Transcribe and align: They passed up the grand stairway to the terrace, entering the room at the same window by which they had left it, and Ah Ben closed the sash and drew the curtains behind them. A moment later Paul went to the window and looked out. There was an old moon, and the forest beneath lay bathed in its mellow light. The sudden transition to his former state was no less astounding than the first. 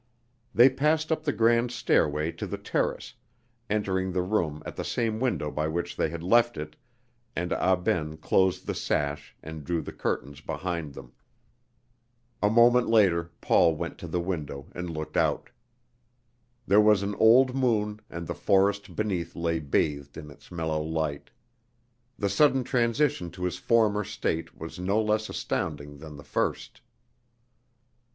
They 0.55 0.67
passed 0.67 1.11
up 1.11 1.25
the 1.25 1.31
grand 1.31 1.69
stairway 1.71 2.31
to 2.31 2.47
the 2.47 2.57
terrace, 2.57 3.13
entering 3.69 4.11
the 4.11 4.23
room 4.23 4.63
at 4.65 4.75
the 4.75 4.83
same 4.83 5.19
window 5.19 5.51
by 5.51 5.67
which 5.67 5.95
they 5.95 6.09
had 6.09 6.23
left 6.23 6.57
it, 6.57 6.75
and 7.35 7.53
Ah 7.53 7.75
Ben 7.75 8.17
closed 8.17 8.65
the 8.65 8.73
sash 8.73 9.35
and 9.43 9.63
drew 9.63 9.79
the 9.79 9.91
curtains 9.91 10.41
behind 10.41 10.95
them. 10.95 11.13
A 12.41 12.49
moment 12.49 12.87
later 12.89 13.29
Paul 13.41 13.75
went 13.75 13.99
to 13.99 14.07
the 14.07 14.19
window 14.19 14.69
and 14.73 14.89
looked 14.89 15.17
out. 15.17 15.51
There 16.65 16.81
was 16.81 17.03
an 17.03 17.13
old 17.19 17.53
moon, 17.53 17.99
and 18.09 18.25
the 18.25 18.33
forest 18.33 18.95
beneath 18.95 19.35
lay 19.35 19.59
bathed 19.59 20.17
in 20.17 20.31
its 20.31 20.51
mellow 20.51 20.81
light. 20.81 21.29
The 22.17 22.27
sudden 22.27 22.63
transition 22.63 23.29
to 23.29 23.43
his 23.43 23.59
former 23.59 24.03
state 24.03 24.57
was 24.57 24.79
no 24.79 24.99
less 24.99 25.29
astounding 25.29 25.99
than 25.99 26.17
the 26.17 26.23
first. 26.23 26.81